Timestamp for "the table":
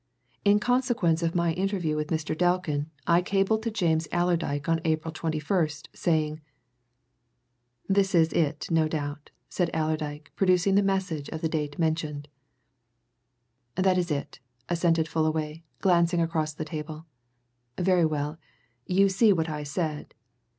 16.55-17.05